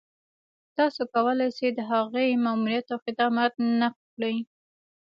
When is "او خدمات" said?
2.93-3.53